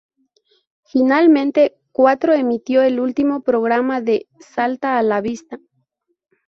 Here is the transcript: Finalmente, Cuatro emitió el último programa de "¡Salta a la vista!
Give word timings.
Finalmente, 0.83 1.77
Cuatro 1.91 2.33
emitió 2.33 2.81
el 2.81 2.99
último 2.99 3.43
programa 3.43 4.01
de 4.01 4.27
"¡Salta 4.39 4.97
a 4.97 5.03
la 5.03 5.21
vista! 5.21 5.59